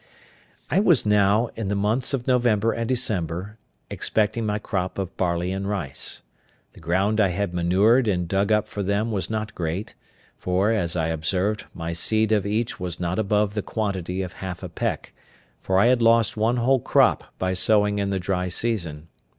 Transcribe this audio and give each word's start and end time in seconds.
I 0.71 0.79
was 0.79 1.05
now, 1.05 1.51
in 1.55 1.67
the 1.67 1.75
months 1.75 2.11
of 2.11 2.25
November 2.25 2.71
and 2.71 2.89
December, 2.89 3.59
expecting 3.87 4.47
my 4.47 4.57
crop 4.57 4.97
of 4.97 5.15
barley 5.15 5.51
and 5.51 5.69
rice. 5.69 6.23
The 6.73 6.79
ground 6.79 7.19
I 7.19 7.27
had 7.27 7.53
manured 7.53 8.07
and 8.07 8.27
dug 8.27 8.51
up 8.51 8.67
for 8.67 8.81
them 8.81 9.11
was 9.11 9.29
not 9.29 9.53
great; 9.53 9.93
for, 10.39 10.71
as 10.71 10.95
I 10.95 11.09
observed, 11.09 11.65
my 11.75 11.93
seed 11.93 12.31
of 12.31 12.47
each 12.47 12.79
was 12.79 12.99
not 12.99 13.19
above 13.19 13.53
the 13.53 13.61
quantity 13.61 14.23
of 14.23 14.33
half 14.41 14.63
a 14.63 14.69
peck, 14.69 15.13
for 15.61 15.77
I 15.77 15.85
had 15.85 16.01
lost 16.01 16.35
one 16.35 16.57
whole 16.57 16.79
crop 16.79 17.25
by 17.37 17.53
sowing 17.53 17.99
in 17.99 18.09
the 18.09 18.17
dry 18.17 18.47
season. 18.47 19.07